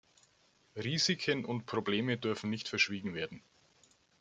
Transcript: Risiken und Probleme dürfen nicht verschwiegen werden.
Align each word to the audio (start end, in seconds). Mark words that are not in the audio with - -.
Risiken 0.77 1.45
und 1.45 1.67
Probleme 1.67 2.17
dürfen 2.17 2.49
nicht 2.49 2.67
verschwiegen 2.69 3.13
werden. 3.13 3.43